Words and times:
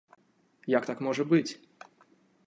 Як 0.75 0.87
так 0.89 1.03
можа 1.07 1.23
быць?! 1.33 1.51